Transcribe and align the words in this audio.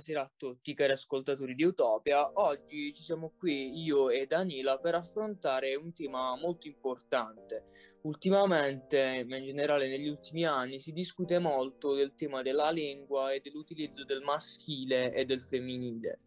buonasera 0.00 0.22
a 0.22 0.32
tutti 0.34 0.72
cari 0.72 0.92
ascoltatori 0.92 1.54
di 1.54 1.62
Utopia. 1.62 2.30
Oggi 2.40 2.90
ci 2.94 3.02
siamo 3.02 3.34
qui 3.36 3.82
io 3.82 4.08
e 4.08 4.26
Danila 4.26 4.78
per 4.78 4.94
affrontare 4.94 5.74
un 5.74 5.92
tema 5.92 6.34
molto 6.36 6.68
importante. 6.68 7.66
Ultimamente, 8.04 9.26
ma 9.28 9.36
in 9.36 9.44
generale 9.44 9.88
negli 9.88 10.08
ultimi 10.08 10.46
anni, 10.46 10.80
si 10.80 10.92
discute 10.92 11.38
molto 11.38 11.92
del 11.92 12.14
tema 12.14 12.40
della 12.40 12.70
lingua 12.70 13.32
e 13.32 13.40
dell'utilizzo 13.40 14.06
del 14.06 14.22
maschile 14.22 15.12
e 15.12 15.26
del 15.26 15.42
femminile. 15.42 16.20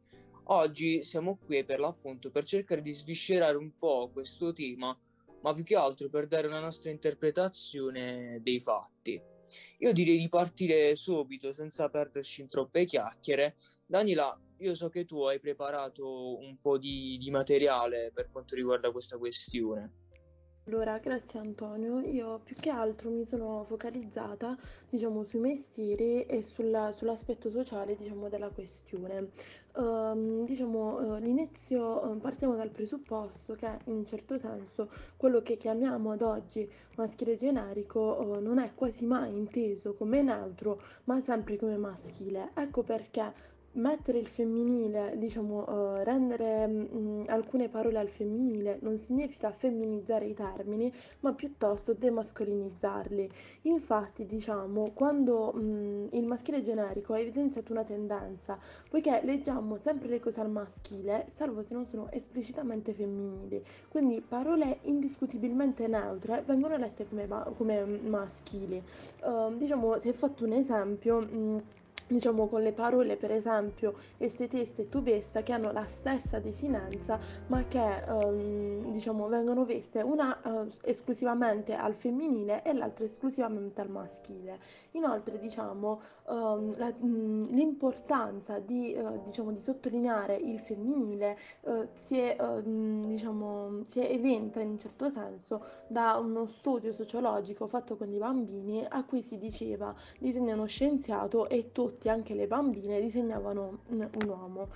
Oggi 0.45 1.03
siamo 1.03 1.39
qui 1.43 1.65
per 1.65 1.79
l'appunto 1.79 2.29
per 2.29 2.43
cercare 2.43 2.83
di 2.83 2.91
sviscerare 2.91 3.57
un 3.57 3.75
po' 3.75 4.11
questo 4.13 4.53
tema, 4.53 4.95
ma 5.41 5.53
più 5.55 5.63
che 5.63 5.75
altro 5.75 6.09
per 6.09 6.27
dare 6.27 6.45
una 6.45 6.59
nostra 6.59 6.91
interpretazione 6.91 8.39
dei 8.43 8.59
fatti. 8.59 9.32
Io 9.79 9.93
direi 9.93 10.17
di 10.17 10.29
partire 10.29 10.95
subito 10.95 11.51
senza 11.51 11.89
perderci 11.89 12.41
in 12.41 12.47
troppe 12.47 12.85
chiacchiere. 12.85 13.55
Danila, 13.85 14.37
io 14.57 14.75
so 14.75 14.89
che 14.89 15.05
tu 15.05 15.21
hai 15.23 15.39
preparato 15.39 16.39
un 16.39 16.57
po' 16.59 16.77
di, 16.77 17.17
di 17.19 17.29
materiale 17.29 18.11
per 18.13 18.29
quanto 18.31 18.55
riguarda 18.55 18.91
questa 18.91 19.17
questione. 19.17 20.02
Allora, 20.65 20.97
grazie 20.97 21.39
Antonio. 21.39 21.99
Io 22.01 22.39
più 22.43 22.55
che 22.57 22.69
altro 22.69 23.09
mi 23.09 23.25
sono 23.25 23.63
focalizzata, 23.65 24.57
diciamo, 24.89 25.23
sui 25.23 25.39
mestieri 25.39 26.23
e 26.23 26.41
sulla- 26.41 26.91
sull'aspetto 26.91 27.49
sociale, 27.49 27.95
diciamo, 27.95 28.29
della 28.29 28.49
questione. 28.49 29.31
Ehm, 29.77 30.45
diciamo, 30.45 31.15
eh, 31.17 31.19
l'inizio, 31.21 32.13
eh, 32.13 32.17
partiamo 32.17 32.55
dal 32.55 32.69
presupposto 32.71 33.55
che 33.55 33.67
in 33.85 33.93
un 33.95 34.05
certo 34.05 34.37
senso 34.37 34.89
quello 35.17 35.41
che 35.41 35.57
chiamiamo 35.57 36.11
ad 36.11 36.21
oggi 36.21 36.69
maschile 36.95 37.35
generico, 37.35 38.37
eh, 38.37 38.39
non 38.41 38.57
è 38.59 38.73
quasi 38.73 39.05
mai 39.05 39.31
inteso 39.35 39.93
come 39.95 40.21
neutro, 40.21 40.81
ma 41.05 41.21
sempre 41.21 41.57
come 41.57 41.77
maschile. 41.77 42.51
Ecco 42.55 42.83
perché 42.83 43.33
mettere 43.73 44.19
il 44.19 44.27
femminile, 44.27 45.15
diciamo, 45.17 45.63
uh, 45.67 46.03
rendere 46.03 46.67
mh, 46.67 46.87
mm, 46.93 47.23
alcune 47.27 47.69
parole 47.69 47.97
al 47.99 48.09
femminile 48.09 48.77
non 48.81 48.99
significa 48.99 49.51
femminilizzare 49.51 50.25
i 50.25 50.33
termini, 50.33 50.91
ma 51.21 51.33
piuttosto 51.33 51.93
demascolinizzarli. 51.93 53.29
Infatti, 53.63 54.25
diciamo, 54.25 54.91
quando 54.93 55.51
mh, 55.53 55.59
mm, 55.61 56.07
il 56.11 56.25
maschile 56.25 56.61
generico 56.61 57.13
ha 57.13 57.19
evidenziato 57.19 57.71
una 57.71 57.83
tendenza, 57.83 58.59
poiché 58.89 59.21
leggiamo 59.23 59.77
sempre 59.77 60.07
le 60.07 60.19
cose 60.19 60.41
al 60.41 60.49
maschile, 60.49 61.27
salvo 61.35 61.63
se 61.63 61.73
non 61.73 61.85
sono 61.87 62.11
esplicitamente 62.11 62.93
femminili, 62.93 63.63
quindi 63.89 64.21
parole 64.21 64.79
indiscutibilmente 64.83 65.87
neutre 65.87 66.43
vengono 66.45 66.77
lette 66.77 67.07
come, 67.07 67.27
come 67.57 67.83
maschili. 67.85 68.81
Uh, 69.23 69.55
diciamo, 69.55 69.97
si 69.99 70.09
è 70.09 70.13
fatto 70.13 70.45
un 70.45 70.53
esempio. 70.53 71.19
Mh, 71.19 71.37
mm, 71.37 71.57
diciamo 72.13 72.47
con 72.47 72.61
le 72.61 72.71
parole 72.71 73.17
per 73.17 73.31
esempio 73.31 73.95
estetista 74.17 74.81
e 74.81 74.89
tubesta 74.89 75.41
che 75.41 75.51
hanno 75.51 75.71
la 75.71 75.85
stessa 75.85 76.39
desinenza 76.39 77.19
ma 77.47 77.65
che 77.65 78.03
um, 78.07 78.91
diciamo 78.91 79.27
vengono 79.27 79.65
veste 79.65 80.01
una 80.01 80.39
uh, 80.43 80.69
esclusivamente 80.81 81.73
al 81.73 81.95
femminile 81.95 82.63
e 82.63 82.73
l'altra 82.73 83.05
esclusivamente 83.05 83.81
al 83.81 83.89
maschile. 83.89 84.59
Inoltre 84.91 85.39
diciamo 85.39 86.01
um, 86.27 86.77
la, 86.77 86.93
mh, 86.93 87.47
l'importanza 87.49 88.59
di, 88.59 88.95
uh, 88.95 89.21
diciamo, 89.23 89.51
di 89.51 89.59
sottolineare 89.59 90.35
il 90.35 90.59
femminile 90.59 91.37
uh, 91.61 91.87
si, 91.93 92.19
è, 92.19 92.37
diciamo, 92.63 93.83
si 93.85 93.99
è 93.99 94.11
eventa 94.11 94.59
in 94.59 94.69
un 94.69 94.79
certo 94.79 95.09
senso 95.09 95.65
da 95.87 96.17
uno 96.17 96.45
studio 96.45 96.93
sociologico 96.93 97.67
fatto 97.67 97.95
con 97.95 98.11
i 98.11 98.17
bambini 98.17 98.85
a 98.87 99.03
cui 99.03 99.21
si 99.21 99.37
diceva 99.37 99.93
disegna 100.19 100.53
uno 100.53 100.65
scienziato 100.65 101.49
e 101.49 101.71
tutti 101.71 102.02
tutti, 102.03 102.09
anche 102.09 102.33
le 102.33 102.47
bambine, 102.47 102.99
disegnavano 102.99 103.79
un 103.87 104.09
uomo. 104.27 104.67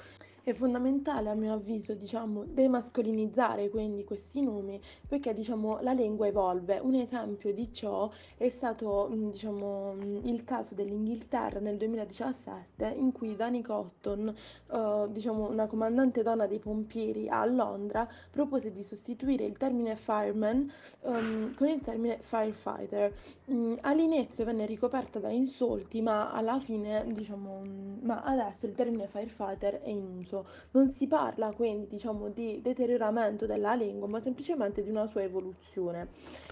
È 0.48 0.54
fondamentale 0.54 1.30
a 1.30 1.34
mio 1.34 1.52
avviso, 1.52 1.94
diciamo, 1.94 2.46
demascolinizzare 2.46 3.68
quindi 3.68 4.06
questi 4.06 4.42
nomi 4.42 4.80
perché 5.06 5.34
diciamo 5.34 5.80
la 5.82 5.92
lingua 5.92 6.26
evolve. 6.26 6.80
Un 6.80 6.94
esempio 6.94 7.54
di 7.54 7.74
ciò 7.74 8.10
è 8.38 8.48
stato 8.48 9.10
mm, 9.12 9.30
diciamo, 9.30 9.96
mm, 9.96 10.26
il 10.26 10.46
caso 10.46 10.74
dell'Inghilterra 10.74 11.60
nel 11.60 11.76
2017 11.76 12.96
in 12.98 13.12
cui 13.12 13.36
Dani 13.36 13.62
Cotton, 13.62 14.34
uh, 14.68 15.12
diciamo 15.12 15.50
una 15.50 15.68
comandante 15.68 16.24
donna 16.24 16.48
dei 16.48 16.60
pompieri 16.60 17.28
a 17.28 17.44
Londra, 17.46 18.08
propose 18.32 18.72
di 18.72 18.86
sostituire 18.86 19.44
il 19.44 19.58
termine 19.58 19.98
fireman 19.98 20.72
um, 21.02 21.54
con 21.56 21.68
il 21.68 21.82
termine 21.82 22.20
firefighter. 22.22 23.14
Um, 23.48 23.78
all'inizio 23.82 24.46
venne 24.46 24.66
ricoperta 24.66 25.20
da 25.20 25.30
insulti, 25.30 26.02
ma 26.02 26.32
alla 26.32 26.58
fine, 26.62 27.04
diciamo, 27.12 27.64
ma 28.04 28.22
adesso 28.22 28.66
il 28.66 28.76
termine 28.76 29.08
firefighter 29.08 29.82
è 29.82 29.90
in 29.90 30.20
uso 30.20 30.36
uso. 30.40 30.50
Non 30.72 30.90
si 30.90 31.08
parla 31.08 31.52
quindi 31.52 31.88
diciamo 31.88 32.30
di 32.30 32.62
deterioramento 32.62 33.46
della 33.46 33.74
lingua, 33.74 34.08
ma 34.08 34.20
semplicemente 34.20 34.84
di 34.84 34.90
una 34.90 35.08
sua 35.08 35.24
evoluzione. 35.24 36.10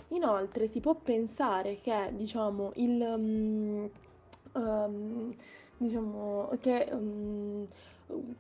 Inoltre 0.09 0.67
si 0.67 0.79
può 0.79 0.95
pensare 0.95 1.75
che 1.75 2.11
diciamo 2.13 2.71
il 2.75 3.01
um, 3.01 3.89
um, 4.53 5.35
diciamo 5.77 6.51
che 6.59 6.87
um, 6.91 7.67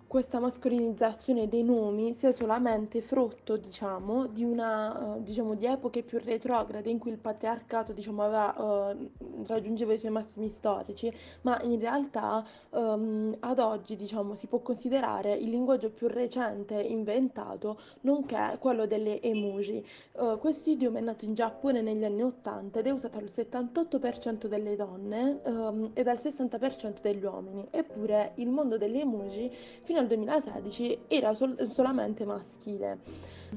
questa 0.07 0.39
mascolinizzazione 0.39 1.47
dei 1.49 1.63
nomi 1.63 2.13
sia 2.13 2.31
solamente 2.31 3.01
frutto, 3.01 3.57
diciamo, 3.57 4.27
di 4.27 4.43
una, 4.43 5.15
uh, 5.15 5.23
diciamo, 5.23 5.55
di 5.55 5.65
epoche 5.65 6.03
più 6.03 6.19
retrograde 6.23 6.89
in 6.89 6.99
cui 6.99 7.11
il 7.11 7.17
patriarcato, 7.17 7.91
diciamo, 7.91 8.23
aveva, 8.23 8.91
uh, 8.91 9.09
raggiungeva 9.47 9.93
i 9.93 9.97
suoi 9.97 10.11
massimi 10.11 10.49
storici, 10.49 11.11
ma 11.41 11.59
in 11.63 11.79
realtà 11.79 12.45
um, 12.69 13.35
ad 13.39 13.59
oggi, 13.59 13.95
diciamo, 13.95 14.35
si 14.35 14.47
può 14.47 14.59
considerare 14.59 15.33
il 15.33 15.49
linguaggio 15.49 15.89
più 15.89 16.07
recente 16.07 16.79
inventato, 16.79 17.79
nonché 18.01 18.57
quello 18.59 18.85
delle 18.85 19.21
emoji. 19.21 19.83
Uh, 20.13 20.37
questo 20.37 20.69
idioma 20.69 20.99
è 20.99 21.01
nato 21.01 21.25
in 21.25 21.33
Giappone 21.33 21.81
negli 21.81 22.05
anni 22.05 22.21
80 22.21 22.79
ed 22.79 22.85
è 22.85 22.91
usato 22.91 23.17
al 23.17 23.25
78% 23.25 24.45
delle 24.45 24.75
donne 24.75 25.41
um, 25.43 25.89
e 25.93 26.03
dal 26.03 26.17
60% 26.17 27.01
degli 27.01 27.23
uomini, 27.23 27.24
eppure 27.71 28.33
il 28.35 28.49
mondo 28.49 28.77
delle 28.77 29.01
emoji 29.01 29.49
fino 29.51 29.99
al 29.99 30.07
2016 30.07 30.99
era 31.07 31.33
sol- 31.33 31.71
solamente 31.71 32.25
maschile. 32.25 32.99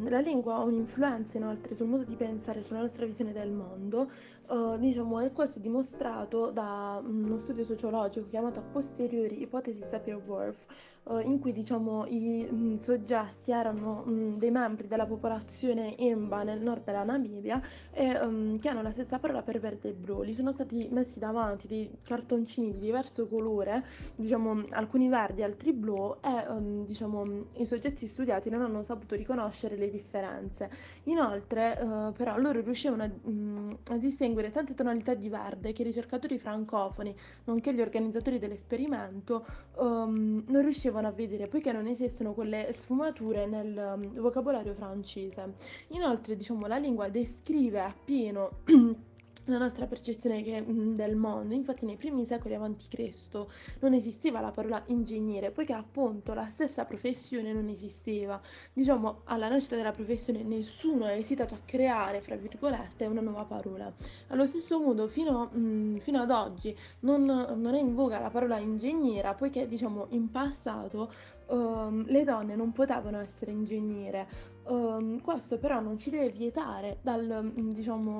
La 0.04 0.20
lingua 0.20 0.56
ha 0.56 0.62
un'influenza 0.62 1.38
inoltre 1.38 1.74
sul 1.74 1.86
modo 1.86 2.04
di 2.04 2.14
pensare, 2.14 2.62
sulla 2.62 2.80
nostra 2.80 3.04
visione 3.06 3.32
del 3.32 3.50
mondo, 3.50 4.10
uh, 4.48 4.78
diciamo, 4.78 5.20
e 5.20 5.32
questo 5.32 5.58
è 5.58 5.62
dimostrato 5.62 6.50
da 6.50 7.00
uno 7.04 7.38
studio 7.38 7.64
sociologico 7.64 8.26
chiamato 8.28 8.60
a 8.60 8.62
posteriori 8.62 9.40
ipotesi 9.40 9.82
Sapir-Whorf, 9.82 10.66
uh, 11.04 11.18
in 11.20 11.38
cui 11.38 11.52
diciamo, 11.52 12.06
i 12.06 12.46
mh, 12.50 12.56
mm, 12.56 12.76
soggetti 12.76 13.50
erano 13.50 14.02
mh, 14.04 14.10
mm, 14.10 14.36
dei 14.36 14.50
membri 14.50 14.86
della 14.86 15.06
popolazione 15.06 15.96
Emba 15.96 16.42
nel 16.42 16.60
nord 16.60 16.84
della 16.84 17.04
Namibia 17.04 17.60
e 17.92 18.18
um, 18.18 18.58
che 18.58 18.68
hanno 18.68 18.82
la 18.82 18.92
stessa 18.92 19.18
parola 19.18 19.42
per 19.42 19.60
verde 19.60 19.90
e 19.90 19.94
blu. 19.94 20.24
Gli 20.24 20.34
sono 20.34 20.52
stati 20.52 20.88
messi 20.90 21.18
davanti 21.18 21.66
dei 21.66 21.90
cartoncini 22.02 22.72
di 22.72 22.78
diverso 22.78 23.26
colore, 23.26 23.84
diciamo, 24.16 24.64
alcuni 24.70 25.08
verdi, 25.08 25.42
altri 25.42 25.72
blu, 25.72 26.16
e 26.22 26.48
um, 26.48 26.84
i 26.86 27.64
soggetti 27.64 28.06
studiati 28.06 28.50
non 28.50 28.62
hanno 28.62 28.82
saputo 28.82 29.14
riconoscere 29.14 29.76
le 29.76 29.90
differenze. 29.90 30.70
Inoltre, 31.04 31.78
uh, 31.80 32.12
però, 32.12 32.38
loro 32.38 32.60
riuscivano 32.60 33.02
a, 33.02 33.10
um, 33.22 33.76
a 33.90 33.96
distinguere 33.96 34.37
tante 34.50 34.74
tonalità 34.74 35.14
di 35.14 35.28
verde 35.28 35.72
che 35.72 35.82
i 35.82 35.84
ricercatori 35.84 36.38
francofoni, 36.38 37.14
nonché 37.44 37.74
gli 37.74 37.80
organizzatori 37.80 38.38
dell'esperimento, 38.38 39.44
um, 39.76 40.42
non 40.46 40.62
riuscivano 40.62 41.08
a 41.08 41.12
vedere 41.12 41.48
poiché 41.48 41.72
non 41.72 41.86
esistono 41.86 42.32
quelle 42.32 42.72
sfumature 42.72 43.46
nel 43.46 43.76
um, 43.96 44.20
vocabolario 44.20 44.74
francese. 44.74 45.54
Inoltre, 45.88 46.36
diciamo, 46.36 46.66
la 46.66 46.78
lingua 46.78 47.08
descrive 47.08 47.80
appieno 47.80 48.60
la 49.50 49.58
nostra 49.58 49.86
percezione 49.86 50.42
che, 50.42 50.60
mm, 50.60 50.94
del 50.94 51.16
mondo. 51.16 51.54
Infatti 51.54 51.84
nei 51.84 51.96
primi 51.96 52.24
secoli 52.24 52.54
a.C. 52.54 53.46
non 53.80 53.94
esisteva 53.94 54.40
la 54.40 54.50
parola 54.50 54.82
ingegnere, 54.86 55.50
poiché 55.50 55.72
appunto 55.72 56.34
la 56.34 56.48
stessa 56.48 56.84
professione 56.84 57.52
non 57.52 57.68
esisteva. 57.68 58.40
Diciamo, 58.72 59.22
alla 59.24 59.48
nascita 59.48 59.76
della 59.76 59.92
professione 59.92 60.42
nessuno 60.42 61.04
ha 61.06 61.12
esitato 61.12 61.54
a 61.54 61.60
creare, 61.64 62.20
fra 62.20 62.36
virgolette, 62.36 63.06
una 63.06 63.20
nuova 63.20 63.44
parola. 63.44 63.92
Allo 64.28 64.46
stesso 64.46 64.78
modo, 64.80 65.08
fino, 65.08 65.50
mh, 65.52 65.58
mm, 65.58 65.96
fino 65.98 66.20
ad 66.20 66.30
oggi 66.30 66.76
non, 67.00 67.24
non, 67.24 67.74
è 67.74 67.80
in 67.80 67.94
voga 67.94 68.18
la 68.18 68.30
parola 68.30 68.58
ingegnera, 68.58 69.34
poiché 69.34 69.66
diciamo 69.66 70.06
in 70.10 70.30
passato 70.30 71.10
um, 71.48 72.04
le 72.06 72.24
donne 72.24 72.56
non 72.56 72.72
potevano 72.72 73.20
essere 73.20 73.50
ingegnere. 73.50 74.56
Um, 74.64 75.20
questo 75.22 75.58
però 75.58 75.80
non 75.80 75.98
ci 75.98 76.10
deve 76.10 76.30
vietare 76.30 76.98
dal, 77.00 77.52
mm, 77.58 77.70
diciamo 77.70 78.18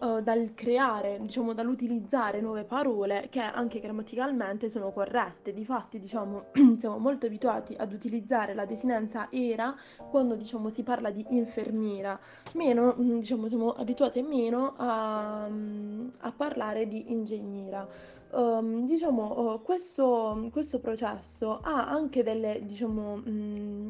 uh, 0.00 0.20
dal 0.20 0.52
creare, 0.54 1.18
diciamo, 1.20 1.52
dall'utilizzare 1.54 2.40
nuove 2.40 2.64
parole 2.64 3.28
che 3.30 3.40
anche 3.40 3.80
grammaticalmente 3.80 4.70
sono 4.70 4.92
corrette. 4.92 5.52
Difatti, 5.52 5.98
diciamo, 5.98 6.46
siamo 6.78 6.98
molto 6.98 7.26
abituati 7.26 7.74
ad 7.78 7.92
utilizzare 7.92 8.54
la 8.54 8.64
desinenza 8.64 9.28
era 9.30 9.74
quando, 10.10 10.34
diciamo, 10.34 10.70
si 10.70 10.82
parla 10.82 11.10
di 11.10 11.24
infermiera, 11.30 12.18
meno, 12.54 12.94
mm, 12.98 13.18
diciamo, 13.18 13.48
siamo 13.48 13.72
abituati 13.72 14.22
meno 14.22 14.74
a, 14.76 15.46
mm, 15.48 16.08
a 16.20 16.32
parlare 16.32 16.86
di 16.86 17.12
ingegnera. 17.12 17.86
Um, 18.32 18.84
diciamo, 18.84 19.52
uh, 19.54 19.62
questo, 19.62 20.48
questo 20.50 20.78
processo 20.80 21.60
ha 21.60 21.88
anche 21.88 22.22
delle, 22.22 22.60
diciamo, 22.64 23.16
mh, 23.16 23.30
mm, 23.30 23.88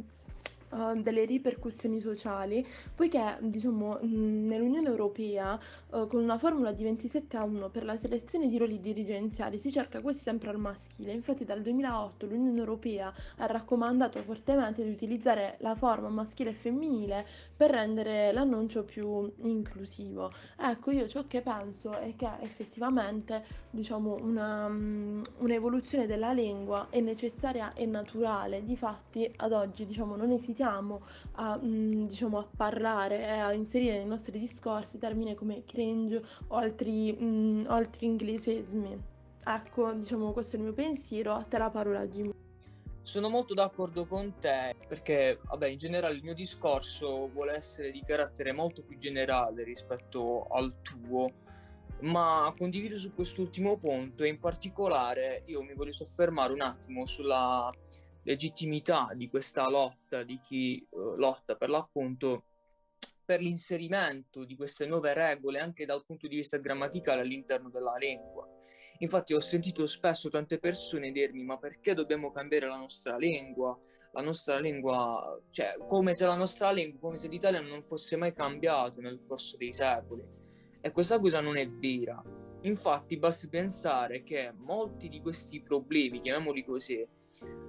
uh, 0.77 1.01
delle 1.01 1.25
ripercussioni 1.25 2.01
sociali, 2.01 2.67
poiché 2.95 3.37
diciamo, 3.41 3.99
nell'Unione 4.03 4.89
Europea 4.89 5.59
uh, 5.91 6.07
con 6.07 6.23
una 6.23 6.39
formula 6.39 6.73
di 6.73 6.83
27 6.85 7.37
a 7.37 7.45
1 7.45 7.69
per 7.71 7.85
la 7.85 7.97
selezione 7.97 8.49
di 8.49 8.59
ruoli 8.59 8.81
dirigenziali 8.81 9.59
si 9.59 9.71
cerca 9.73 10.01
quasi 10.01 10.21
sempre 10.21 10.51
al 10.51 10.59
maschile. 10.59 11.13
Infatti 11.13 11.45
dal 11.45 11.63
2008 11.63 12.27
l'Unione 12.27 12.59
Europea 12.59 13.13
ha 13.37 13.47
raccomandato 13.47 14.21
fortemente 14.23 14.83
di 14.85 14.91
utilizzare 14.91 15.57
la 15.61 15.75
forma 15.75 16.09
maschile 16.09 16.51
e 16.51 16.55
femminile 16.55 17.27
per 17.57 17.71
rendere 17.71 18.33
l'annuncio 18.33 18.85
più 18.85 19.31
inclusivo. 19.39 20.33
Ecco, 20.59 20.91
io 20.91 21.07
ciò 21.09 21.25
che 21.27 21.41
penso 21.41 21.93
è 21.99 22.15
che 22.17 22.29
effettivamente 22.41 23.45
diciamo, 23.71 24.17
una, 24.21 24.67
un'evoluzione 24.67 26.07
della 26.07 26.33
lingua 26.33 26.89
è 26.91 27.01
necessaria 27.01 27.73
e 27.75 27.87
naturale. 27.87 28.65
Difatti 28.65 29.31
ad 29.37 29.53
oggi 29.53 29.87
diciamo, 29.87 30.17
non 30.17 30.31
esiste 30.31 30.63
invitiamo 30.67 31.01
a, 31.33 31.57
mh, 31.57 31.67
mm, 31.67 32.07
diciamo, 32.07 32.39
a 32.39 32.49
parlare 32.57 33.21
e 33.21 33.31
a 33.31 33.53
inserire 33.53 33.99
nei 33.99 34.07
nostri 34.07 34.39
discorsi 34.39 34.99
termini 34.99 35.35
come 35.35 35.65
cringe 35.65 36.23
o 36.49 36.57
altri, 36.57 37.13
mh, 37.13 37.25
mm, 37.25 37.67
altri 37.69 38.07
inglesismi. 38.07 39.15
Ecco, 39.45 39.93
diciamo, 39.93 40.33
questo 40.33 40.57
è 40.57 40.59
il 40.59 40.65
mio 40.65 40.75
pensiero. 40.75 41.35
A 41.35 41.45
te 41.45 41.59
la 41.59 41.71
parola, 41.71 42.07
Jimmy. 42.07 42.33
Sono 43.03 43.29
molto 43.29 43.55
d'accordo 43.55 44.05
con 44.07 44.35
te 44.41 44.75
perché, 44.89 45.39
vabbè, 45.45 45.69
in 45.69 45.79
generale 45.79 46.17
il 46.17 46.25
mio 46.25 46.35
discorso 46.35 47.29
vuole 47.29 47.55
essere 47.55 47.93
di 47.93 48.03
carattere 48.05 48.51
molto 48.51 48.83
più 48.83 48.99
generale 48.99 49.63
rispetto 49.63 50.49
al 50.51 50.75
tuo, 50.83 51.29
ma 52.01 52.53
condivido 52.59 52.99
su 52.99 53.15
quest'ultimo 53.15 53.79
punto 53.79 54.25
e 54.25 54.29
in 54.29 54.41
particolare 54.41 55.45
io 55.47 55.63
mi 55.63 55.75
voglio 55.75 55.93
soffermare 55.93 56.53
un 56.53 56.63
attimo 56.63 57.07
sulla 57.07 57.73
legittimità 58.27 59.11
di 59.15 59.29
questa 59.29 59.71
lotta, 59.71 60.25
di 60.25 60.39
chi 60.41 60.85
uh, 60.91 61.15
lotta 61.17 61.55
per 61.55 61.71
l'appunto 61.71 62.45
per 63.27 63.41
l'inserimento 63.41 64.45
di 64.45 64.55
queste 64.55 64.87
nuove 64.87 65.13
regole 65.13 65.59
anche 65.59 65.85
dal 65.85 66.05
punto 66.05 66.29
di 66.29 66.37
vista 66.37 66.59
grammaticale 66.59 67.23
all'interno 67.23 67.71
della 67.71 67.97
lingua. 67.99 68.49
Infatti 68.99 69.35
ho 69.35 69.41
sentito 69.41 69.85
spesso 69.87 70.29
tante 70.29 70.61
persone 70.61 71.11
dirmi 71.11 71.43
ma 71.43 71.59
perché 71.59 71.93
dobbiamo 71.93 72.31
cambiare 72.31 72.69
la 72.69 72.77
nostra 72.77 73.17
lingua? 73.17 73.77
La 74.13 74.23
nostra 74.23 74.61
lingua, 74.61 75.41
cioè 75.51 75.75
come 75.89 76.15
se 76.15 76.25
la 76.25 76.37
nostra 76.37 76.71
lingua, 76.71 77.01
come 77.01 77.17
se 77.17 77.27
l'italiano 77.27 77.67
non 77.67 77.83
fosse 77.83 78.17
mai 78.17 78.33
cambiato 78.33 79.01
nel 79.01 79.21
corso 79.27 79.57
dei 79.57 79.73
secoli. 79.73 80.25
E 80.81 80.93
questa 80.93 81.19
cosa 81.19 81.41
non 81.41 81.57
è 81.57 81.69
vera. 81.69 82.23
Infatti 82.63 83.19
basti 83.19 83.49
pensare 83.49 84.23
che 84.23 84.53
molti 84.57 85.09
di 85.09 85.21
questi 85.21 85.61
problemi, 85.61 86.21
chiamiamoli 86.21 86.65
così, 86.65 87.07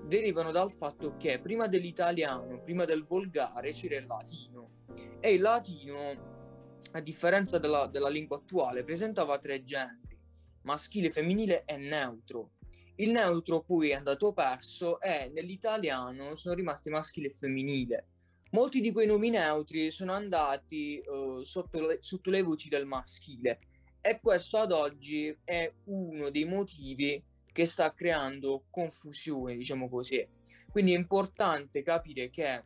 derivano 0.07 0.51
dal 0.51 0.71
fatto 0.71 1.15
che 1.17 1.39
prima 1.39 1.67
dell'italiano, 1.67 2.61
prima 2.61 2.85
del 2.85 3.05
volgare, 3.05 3.71
c'era 3.71 3.97
il 3.97 4.07
latino. 4.07 4.85
E 5.19 5.33
il 5.33 5.41
latino, 5.41 6.79
a 6.91 7.01
differenza 7.01 7.59
della, 7.59 7.87
della 7.87 8.09
lingua 8.09 8.37
attuale, 8.37 8.83
presentava 8.83 9.37
tre 9.37 9.63
generi, 9.63 10.17
maschile, 10.61 11.11
femminile 11.11 11.63
e 11.65 11.77
neutro. 11.77 12.51
Il 12.95 13.11
neutro 13.11 13.61
poi 13.61 13.89
è 13.89 13.93
andato 13.93 14.33
perso 14.33 14.99
e 15.01 15.29
nell'italiano 15.33 16.35
sono 16.35 16.55
rimasti 16.55 16.89
maschile 16.89 17.27
e 17.27 17.33
femminile. 17.33 18.07
Molti 18.51 18.79
di 18.79 18.91
quei 18.91 19.07
nomi 19.07 19.29
neutri 19.29 19.91
sono 19.91 20.13
andati 20.13 21.01
uh, 21.05 21.43
sotto, 21.43 21.85
le, 21.85 21.97
sotto 21.99 22.29
le 22.29 22.41
voci 22.41 22.69
del 22.69 22.85
maschile 22.85 23.59
e 23.99 24.21
questo 24.21 24.57
ad 24.57 24.71
oggi 24.71 25.37
è 25.43 25.69
uno 25.85 26.29
dei 26.29 26.45
motivi 26.45 27.21
che 27.57 27.65
sta 27.65 27.91
creando 27.91 28.65
confusione, 28.69 29.55
diciamo 29.55 29.89
così. 29.89 30.23
Quindi 30.69 30.93
è 30.93 30.95
importante 30.95 31.81
capire 31.81 32.29
che 32.29 32.61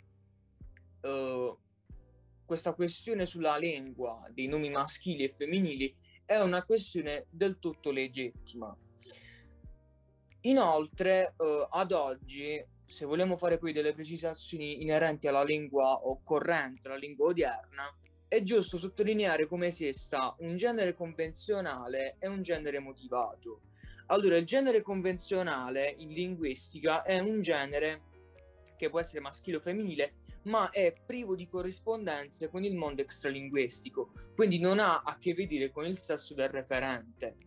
uh, 1.03 1.57
questa 2.45 2.73
questione 2.73 3.25
sulla 3.25 3.55
lingua 3.55 4.27
dei 4.33 4.47
nomi 4.47 4.69
maschili 4.69 5.23
e 5.23 5.29
femminili 5.29 5.95
è 6.25 6.41
una 6.41 6.65
questione 6.65 7.27
del 7.29 7.57
tutto 7.57 7.89
legittima. 7.89 8.77
Inoltre, 10.41 11.35
uh, 11.37 11.67
ad 11.69 11.93
oggi, 11.93 12.61
se 12.83 13.05
vogliamo 13.05 13.37
fare 13.37 13.57
poi 13.59 13.71
delle 13.71 13.93
precisazioni 13.93 14.81
inerenti 14.81 15.29
alla 15.29 15.45
lingua 15.45 16.05
occorrente, 16.05 16.89
alla 16.89 16.97
lingua 16.97 17.27
odierna, 17.27 17.97
è 18.27 18.43
giusto 18.43 18.75
sottolineare 18.75 19.47
come 19.47 19.67
esista 19.67 20.35
un 20.39 20.57
genere 20.57 20.93
convenzionale 20.93 22.17
e 22.19 22.27
un 22.27 22.41
genere 22.41 22.79
motivato. 22.79 23.61
Allora, 24.11 24.35
il 24.35 24.45
genere 24.45 24.81
convenzionale 24.81 25.95
in 25.99 26.09
linguistica 26.09 27.01
è 27.01 27.19
un 27.19 27.39
genere 27.39 28.01
che 28.75 28.89
può 28.89 28.99
essere 28.99 29.21
maschile 29.21 29.55
o 29.55 29.61
femminile, 29.61 30.15
ma 30.43 30.69
è 30.69 30.93
privo 31.05 31.33
di 31.33 31.47
corrispondenze 31.47 32.49
con 32.49 32.65
il 32.65 32.75
mondo 32.75 33.01
extralinguistico, 33.01 34.11
quindi 34.35 34.59
non 34.59 34.79
ha 34.79 34.99
a 34.99 35.17
che 35.17 35.33
vedere 35.33 35.71
con 35.71 35.85
il 35.85 35.95
sesso 35.95 36.33
del 36.33 36.49
referente. 36.49 37.37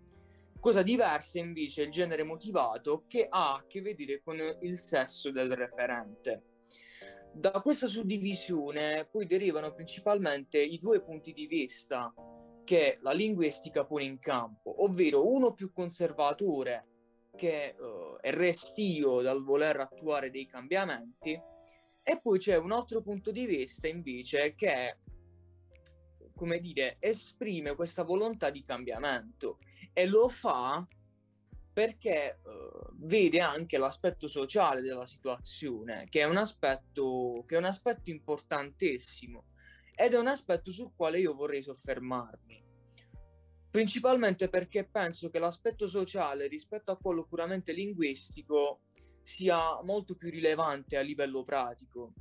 Cosa 0.58 0.82
diversa 0.82 1.38
invece 1.38 1.82
è 1.82 1.84
il 1.84 1.90
genere 1.90 2.22
motivato 2.22 3.04
che 3.06 3.26
ha 3.28 3.52
a 3.52 3.66
che 3.66 3.82
vedere 3.82 4.22
con 4.22 4.38
il 4.62 4.78
sesso 4.78 5.30
del 5.30 5.54
referente. 5.54 6.44
Da 7.34 7.60
questa 7.60 7.88
suddivisione 7.88 9.06
poi 9.10 9.26
derivano 9.26 9.74
principalmente 9.74 10.62
i 10.62 10.78
due 10.78 11.02
punti 11.02 11.34
di 11.34 11.46
vista 11.46 12.10
che 12.64 12.98
la 13.02 13.12
linguistica 13.12 13.84
pone 13.84 14.04
in 14.04 14.18
campo, 14.18 14.82
ovvero 14.82 15.30
uno 15.30 15.52
più 15.52 15.72
conservatore 15.72 16.88
che 17.36 17.74
uh, 17.78 18.16
è 18.20 18.32
restio 18.32 19.20
dal 19.20 19.42
voler 19.42 19.80
attuare 19.80 20.30
dei 20.30 20.46
cambiamenti 20.46 21.40
e 22.02 22.20
poi 22.20 22.38
c'è 22.38 22.56
un 22.56 22.72
altro 22.72 23.02
punto 23.02 23.30
di 23.30 23.46
vista 23.46 23.88
invece 23.88 24.54
che 24.54 24.98
come 26.34 26.60
dire 26.60 26.96
esprime 27.00 27.74
questa 27.74 28.02
volontà 28.02 28.50
di 28.50 28.62
cambiamento 28.62 29.58
e 29.92 30.06
lo 30.06 30.28
fa 30.28 30.86
perché 31.72 32.40
uh, 32.44 32.94
vede 32.98 33.40
anche 33.40 33.78
l'aspetto 33.78 34.28
sociale 34.28 34.80
della 34.80 35.06
situazione 35.06 36.06
che 36.08 36.20
è 36.20 36.24
un 36.24 36.36
aspetto 36.36 37.42
che 37.46 37.56
è 37.56 37.58
un 37.58 37.64
aspetto 37.64 38.10
importantissimo 38.10 39.46
ed 39.94 40.14
è 40.14 40.18
un 40.18 40.26
aspetto 40.26 40.70
sul 40.70 40.92
quale 40.94 41.18
io 41.18 41.34
vorrei 41.34 41.62
soffermarmi. 41.62 42.62
Principalmente 43.70 44.48
perché 44.48 44.86
penso 44.86 45.30
che 45.30 45.38
l'aspetto 45.38 45.86
sociale 45.86 46.46
rispetto 46.46 46.92
a 46.92 46.96
quello 46.96 47.24
puramente 47.24 47.72
linguistico 47.72 48.82
sia 49.20 49.82
molto 49.82 50.14
più 50.14 50.30
rilevante 50.30 50.96
a 50.96 51.00
livello 51.00 51.42
pratico. 51.42 52.12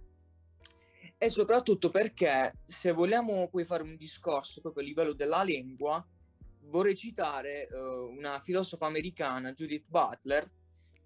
E 1.17 1.29
soprattutto 1.29 1.89
perché 1.89 2.51
se 2.65 2.91
vogliamo 2.91 3.47
poi 3.49 3.65
fare 3.65 3.83
un 3.83 3.95
discorso 3.95 4.61
proprio 4.61 4.83
a 4.83 4.87
livello 4.87 5.13
della 5.13 5.43
lingua, 5.43 6.05
vorrei 6.63 6.95
citare 6.95 7.67
uh, 7.71 8.09
una 8.09 8.39
filosofa 8.39 8.85
americana, 8.85 9.53
Judith 9.53 9.85
Butler, 9.87 10.49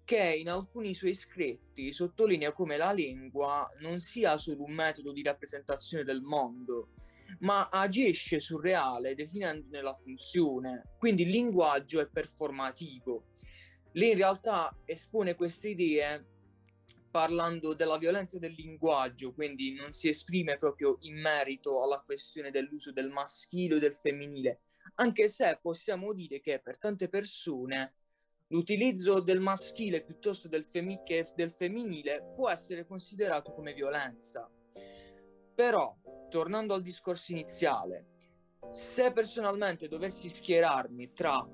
che 0.08 0.36
in 0.36 0.48
alcuni 0.48 0.94
suoi 0.94 1.12
scritti 1.12 1.92
sottolinea 1.92 2.54
come 2.54 2.78
la 2.78 2.92
lingua 2.92 3.70
non 3.80 4.00
sia 4.00 4.38
solo 4.38 4.64
un 4.64 4.72
metodo 4.72 5.12
di 5.12 5.22
rappresentazione 5.22 6.02
del 6.02 6.22
mondo, 6.22 6.94
ma 7.40 7.68
agisce 7.68 8.40
sul 8.40 8.62
reale 8.62 9.14
definendone 9.14 9.82
la 9.82 9.92
funzione. 9.92 10.94
Quindi 10.96 11.24
il 11.24 11.28
linguaggio 11.28 12.00
è 12.00 12.08
performativo. 12.08 13.26
Lei 13.92 14.12
in 14.12 14.16
realtà 14.16 14.74
espone 14.86 15.34
queste 15.34 15.68
idee 15.68 16.26
parlando 17.10 17.74
della 17.74 17.98
violenza 17.98 18.38
del 18.38 18.54
linguaggio, 18.54 19.34
quindi 19.34 19.74
non 19.74 19.92
si 19.92 20.08
esprime 20.08 20.56
proprio 20.56 20.96
in 21.00 21.20
merito 21.20 21.82
alla 21.82 22.00
questione 22.00 22.50
dell'uso 22.50 22.92
del 22.92 23.10
maschile 23.10 23.74
o 23.74 23.78
del 23.78 23.94
femminile, 23.94 24.60
anche 24.94 25.28
se 25.28 25.58
possiamo 25.60 26.14
dire 26.14 26.40
che 26.40 26.60
per 26.60 26.78
tante 26.78 27.10
persone 27.10 27.97
l'utilizzo 28.48 29.20
del 29.20 29.40
maschile 29.40 30.02
piuttosto 30.02 30.48
del 30.48 30.64
femi- 30.64 31.02
che 31.04 31.26
del 31.34 31.50
femminile 31.50 32.32
può 32.34 32.48
essere 32.48 32.86
considerato 32.86 33.52
come 33.52 33.74
violenza. 33.74 34.50
Però, 35.54 35.96
tornando 36.28 36.74
al 36.74 36.82
discorso 36.82 37.32
iniziale, 37.32 38.06
se 38.72 39.12
personalmente 39.12 39.88
dovessi 39.88 40.28
schierarmi 40.28 41.12
tra 41.12 41.46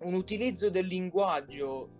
un 0.00 0.14
utilizzo 0.14 0.70
del 0.70 0.86
linguaggio 0.86 1.90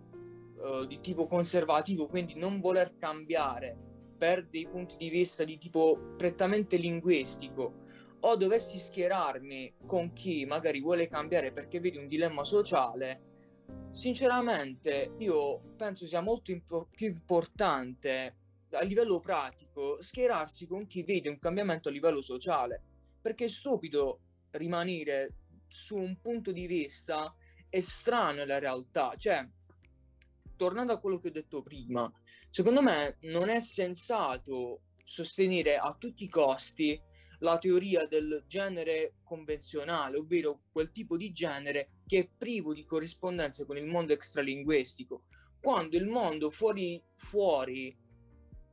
uh, 0.55 0.85
di 0.85 0.99
tipo 1.01 1.27
conservativo, 1.27 2.07
quindi 2.07 2.35
non 2.35 2.59
voler 2.59 2.95
cambiare 2.95 3.77
per 4.17 4.47
dei 4.47 4.67
punti 4.67 4.97
di 4.97 5.09
vista 5.09 5.43
di 5.43 5.57
tipo 5.57 6.13
prettamente 6.17 6.77
linguistico, 6.77 7.87
o 8.21 8.35
dovessi 8.35 8.77
schierarmi 8.77 9.75
con 9.85 10.11
chi 10.11 10.45
magari 10.45 10.81
vuole 10.81 11.07
cambiare 11.07 11.53
perché 11.53 11.79
vedi 11.79 11.97
un 11.97 12.07
dilemma 12.07 12.43
sociale, 12.43 13.28
sinceramente 13.91 15.13
io 15.17 15.73
penso 15.75 16.05
sia 16.05 16.21
molto 16.21 16.51
impo- 16.51 16.87
più 16.91 17.07
importante 17.07 18.35
a 18.71 18.83
livello 18.83 19.19
pratico 19.19 20.01
schierarsi 20.01 20.67
con 20.67 20.85
chi 20.85 21.03
vede 21.03 21.29
un 21.29 21.39
cambiamento 21.39 21.89
a 21.89 21.91
livello 21.91 22.21
sociale, 22.21 22.81
perché 23.21 23.45
è 23.45 23.49
stupido 23.49 24.19
rimanere 24.51 25.35
su 25.67 25.95
un 25.95 26.19
punto 26.21 26.51
di 26.51 26.67
vista 26.67 27.33
estraneo 27.69 28.43
alla 28.43 28.59
realtà, 28.59 29.13
cioè 29.17 29.47
tornando 30.55 30.93
a 30.93 30.99
quello 30.99 31.19
che 31.19 31.29
ho 31.29 31.31
detto 31.31 31.61
prima, 31.61 32.11
secondo 32.49 32.81
me 32.81 33.17
non 33.21 33.49
è 33.49 33.59
sensato 33.59 34.81
sostenere 35.03 35.77
a 35.77 35.95
tutti 35.97 36.25
i 36.25 36.29
costi 36.29 37.01
la 37.39 37.57
teoria 37.57 38.05
del 38.07 38.43
genere 38.47 39.15
convenzionale, 39.23 40.17
ovvero 40.17 40.63
quel 40.71 40.91
tipo 40.91 41.17
di 41.17 41.31
genere 41.31 42.01
che 42.05 42.19
è 42.19 42.29
privo 42.37 42.73
di 42.73 42.85
corrispondenza 42.85 43.65
con 43.65 43.77
il 43.77 43.85
mondo 43.85 44.13
extralinguistico, 44.13 45.23
quando 45.61 45.97
il 45.97 46.05
mondo 46.05 46.49
fuori, 46.49 47.01
fuori 47.15 47.95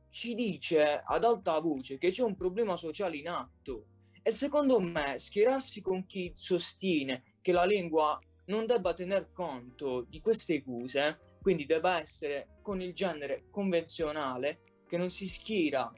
ci 0.09 0.33
dice 0.33 1.01
ad 1.05 1.23
alta 1.23 1.59
voce 1.59 1.97
che 1.97 2.09
c'è 2.09 2.23
un 2.23 2.35
problema 2.35 2.75
sociale 2.75 3.17
in 3.17 3.29
atto. 3.29 3.85
E 4.21 4.31
secondo 4.31 4.79
me 4.79 5.17
schierarsi 5.17 5.81
con 5.81 6.05
chi 6.05 6.31
sostiene 6.33 7.35
che 7.41 7.51
la 7.51 7.65
lingua 7.65 8.19
non 8.45 8.65
debba 8.65 8.93
tener 8.93 9.31
conto 9.31 10.01
di 10.01 10.19
queste 10.19 10.63
cose, 10.63 11.19
quindi 11.41 11.65
debba 11.65 11.99
essere 11.99 12.59
con 12.61 12.81
il 12.81 12.93
genere 12.93 13.45
convenzionale, 13.49 14.83
che 14.87 14.97
non 14.97 15.09
si 15.09 15.27
schiera 15.27 15.91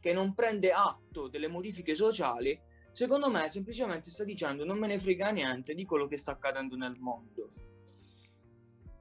che 0.00 0.12
non 0.12 0.34
prende 0.34 0.72
atto 0.72 1.28
delle 1.28 1.48
modifiche 1.48 1.94
sociali, 1.94 2.58
secondo 2.92 3.30
me 3.30 3.48
semplicemente 3.48 4.10
sta 4.10 4.24
dicendo 4.24 4.64
non 4.64 4.78
me 4.78 4.86
ne 4.86 4.98
frega 4.98 5.30
niente 5.30 5.74
di 5.74 5.84
quello 5.84 6.06
che 6.06 6.16
sta 6.16 6.32
accadendo 6.32 6.76
nel 6.76 6.96
mondo. 6.98 7.50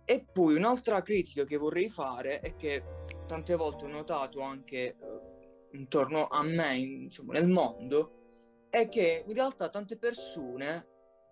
E 0.06 0.26
poi 0.32 0.56
un'altra 0.56 1.02
critica 1.02 1.46
che 1.46 1.58
vorrei 1.58 1.90
fare 1.90 2.40
è 2.40 2.56
che 2.56 2.84
tante 3.28 3.56
volte 3.56 3.86
ho 3.86 3.88
notato 3.88 4.42
anche 4.42 4.98
uh, 5.00 5.76
intorno 5.76 6.28
a 6.28 6.44
me, 6.44 6.76
in, 6.76 7.04
diciamo, 7.04 7.32
nel 7.32 7.48
mondo, 7.48 8.26
è 8.70 8.90
che 8.90 9.24
in 9.26 9.34
realtà 9.34 9.70
tante 9.70 9.98
persone 9.98 10.88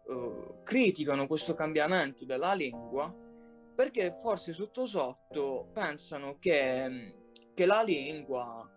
uh, 0.06 0.62
criticano 0.64 1.28
questo 1.28 1.56
cambiamento 1.56 2.26
della 2.26 2.54
lingua 2.54 3.14
perché 3.76 4.12
forse 4.12 4.54
sotto 4.54 4.86
sotto 4.86 5.70
pensano 5.74 6.38
che, 6.38 7.16
che 7.54 7.66
la 7.66 7.82
lingua 7.82 8.70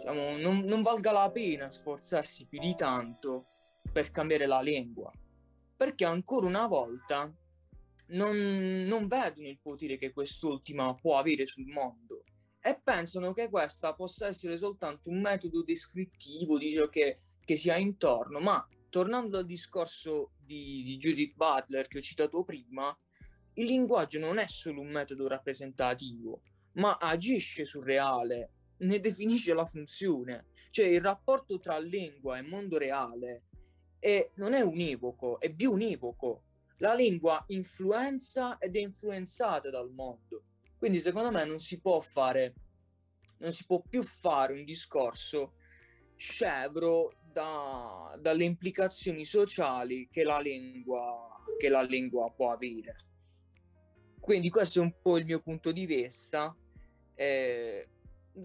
diciamo, 0.00 0.38
non, 0.38 0.64
non 0.64 0.82
valga 0.82 1.12
la 1.12 1.30
pena 1.30 1.70
sforzarsi 1.70 2.46
più 2.46 2.58
di 2.58 2.74
tanto 2.74 3.46
per 3.92 4.10
cambiare 4.10 4.46
la 4.46 4.62
lingua, 4.62 5.12
perché 5.76 6.06
ancora 6.06 6.46
una 6.46 6.66
volta 6.66 7.32
non, 8.08 8.84
non, 8.86 9.06
vedono 9.06 9.48
il 9.48 9.58
potere 9.60 9.98
che 9.98 10.12
quest'ultima 10.12 10.94
può 10.94 11.18
avere 11.18 11.46
sul 11.46 11.66
mondo. 11.66 12.24
E 12.62 12.80
pensano 12.82 13.32
che 13.32 13.48
questa 13.48 13.94
possa 13.94 14.26
essere 14.26 14.58
soltanto 14.58 15.08
un 15.10 15.20
metodo 15.20 15.62
descrittivo 15.62 16.58
di 16.58 16.72
ciò 16.72 16.88
che, 16.88 17.20
che 17.42 17.56
si 17.56 17.70
ha 17.70 17.78
intorno. 17.78 18.38
Ma 18.38 18.66
tornando 18.90 19.38
al 19.38 19.46
discorso 19.46 20.32
di, 20.38 20.82
di 20.82 20.96
Judith 20.96 21.34
Butler 21.36 21.88
che 21.88 21.98
ho 21.98 22.02
citato 22.02 22.44
prima, 22.44 22.96
il 23.54 23.66
linguaggio 23.66 24.18
non 24.18 24.38
è 24.38 24.46
solo 24.46 24.80
un 24.80 24.88
metodo 24.88 25.26
rappresentativo, 25.26 26.42
ma 26.72 26.98
agisce 26.98 27.64
sul 27.64 27.84
reale 27.84 28.50
ne 28.80 29.00
definisce 29.00 29.54
la 29.54 29.66
funzione, 29.66 30.46
cioè 30.70 30.86
il 30.86 31.00
rapporto 31.00 31.58
tra 31.58 31.78
lingua 31.78 32.38
e 32.38 32.42
mondo 32.42 32.78
reale 32.78 33.44
è, 33.98 34.30
non 34.36 34.54
è 34.54 34.60
univoco, 34.60 35.40
è 35.40 35.50
biunivoco. 35.50 36.44
La 36.78 36.94
lingua 36.94 37.44
influenza 37.48 38.56
ed 38.58 38.76
è 38.76 38.80
influenzata 38.80 39.68
dal 39.68 39.90
mondo. 39.90 40.44
Quindi 40.78 40.98
secondo 40.98 41.30
me 41.30 41.44
non 41.44 41.58
si 41.58 41.78
può 41.78 42.00
fare, 42.00 42.54
non 43.38 43.52
si 43.52 43.66
può 43.66 43.82
più 43.86 44.02
fare 44.02 44.54
un 44.54 44.64
discorso 44.64 45.54
scevro 46.16 47.12
da, 47.32 48.16
dalle 48.18 48.44
implicazioni 48.44 49.26
sociali 49.26 50.08
che 50.10 50.24
la, 50.24 50.40
lingua, 50.40 51.28
che 51.58 51.68
la 51.68 51.82
lingua 51.82 52.32
può 52.32 52.50
avere. 52.50 52.96
Quindi 54.18 54.48
questo 54.48 54.80
è 54.80 54.82
un 54.82 54.94
po' 55.02 55.18
il 55.18 55.24
mio 55.26 55.40
punto 55.40 55.72
di 55.72 55.84
vista. 55.84 56.54
Eh, 57.14 57.88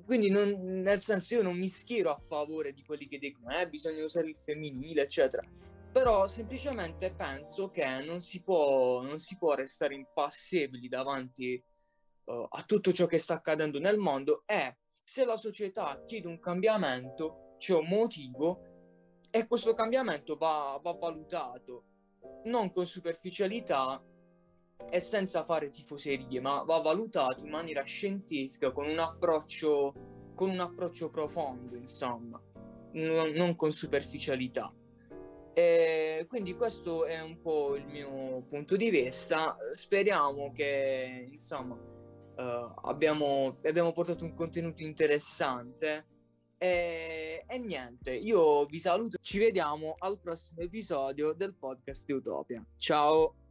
quindi 0.05 0.29
non, 0.29 0.49
nel 0.81 0.99
senso 0.99 1.35
io 1.35 1.43
non 1.43 1.57
mi 1.57 1.67
schiero 1.67 2.09
a 2.09 2.17
favore 2.17 2.73
di 2.73 2.83
quelli 2.83 3.07
che 3.07 3.17
dicono 3.17 3.49
eh 3.57 3.67
bisogna 3.69 4.03
usare 4.03 4.27
il 4.27 4.37
femminile 4.37 5.03
eccetera. 5.03 5.47
Però 5.91 6.27
semplicemente 6.27 7.13
penso 7.13 7.69
che 7.69 7.85
non 8.01 8.19
si 8.19 8.41
può, 8.41 9.01
non 9.01 9.17
si 9.17 9.37
può 9.37 9.53
restare 9.53 9.95
impassibili 9.95 10.89
davanti 10.89 11.63
uh, 12.25 12.47
a 12.49 12.63
tutto 12.63 12.91
ciò 12.91 13.05
che 13.05 13.17
sta 13.17 13.35
accadendo 13.35 13.79
nel 13.79 13.97
mondo 13.97 14.43
e 14.45 14.77
se 15.01 15.23
la 15.23 15.37
società 15.37 16.03
chiede 16.05 16.27
un 16.27 16.39
cambiamento 16.39 17.55
c'è 17.57 17.75
un 17.75 17.87
motivo 17.87 18.73
e 19.29 19.47
questo 19.47 19.73
cambiamento 19.73 20.35
va, 20.35 20.79
va 20.81 20.93
valutato 20.93 21.83
non 22.45 22.71
con 22.71 22.85
superficialità 22.85 24.03
e 24.89 25.00
senza 25.00 25.44
fare 25.44 25.70
tifoserie, 25.70 26.39
ma 26.39 26.63
va 26.63 26.79
valutato 26.79 27.44
in 27.44 27.51
maniera 27.51 27.84
scientifica 27.84 28.72
con 28.72 28.88
un 28.88 29.00
approccio, 29.00 29.94
con 30.36 30.50
un 30.50 30.60
approccio 30.60 31.10
profondo, 31.10 31.75
insomma, 31.75 32.41
non, 32.94 33.32
non 33.32 33.55
con 33.55 33.72
superficialità. 33.72 34.74
E 35.53 36.25
quindi 36.27 36.53
questo 36.53 37.05
è 37.05 37.22
un 37.22 37.39
po' 37.41 37.75
il 37.75 37.86
mio 37.86 38.41
punto 38.50 38.75
di 38.75 38.89
vista. 38.89 39.55
Speriamo 39.72 40.51
che 40.51 41.29
insomma 41.32 41.75
uh, 41.75 42.88
abbiamo, 42.88 43.58
abbiamo 43.63 43.94
portato 43.94 44.25
un 44.25 44.34
contenuto 44.34 44.84
interessante. 44.84 46.08
E, 46.58 47.46
e, 47.48 47.58
niente, 47.58 48.13
io 48.13 48.65
vi 48.65 48.79
saluto. 48.79 49.17
Ci 49.22 49.39
vediamo 49.39 49.96
al 49.98 50.20
prossimo 50.20 50.60
episodio 50.60 51.32
del 51.34 51.55
podcast 51.55 52.10
Utopia. 52.10 52.65
Ciao. 52.77 53.44